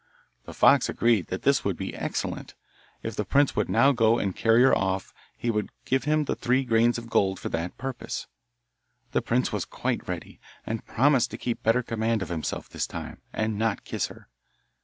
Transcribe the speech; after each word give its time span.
The 0.45 0.53
fox 0.55 0.89
agreed 0.89 1.27
that 1.27 1.43
this 1.43 1.63
would 1.63 1.77
be 1.77 1.93
excellent; 1.93 2.55
if 3.03 3.15
the 3.15 3.23
prince 3.23 3.55
would 3.55 3.69
now 3.69 3.91
go 3.91 4.17
and 4.17 4.35
carry 4.35 4.63
her 4.63 4.75
off 4.75 5.13
he 5.37 5.51
would 5.51 5.69
give 5.85 6.05
him 6.05 6.25
three 6.25 6.63
grains 6.63 6.97
of 6.97 7.07
gold 7.07 7.39
for 7.39 7.49
that 7.49 7.77
purpose. 7.77 8.25
The 9.11 9.21
prince 9.21 9.51
was 9.51 9.63
quite 9.63 10.07
ready, 10.07 10.39
and 10.65 10.83
promised 10.87 11.29
to 11.29 11.37
keep 11.37 11.61
better 11.61 11.83
command 11.83 12.23
of 12.23 12.29
himself 12.29 12.67
this 12.67 12.87
time, 12.87 13.21
and 13.31 13.59
not 13.59 13.85
kiss 13.85 14.07
her. 14.07 14.27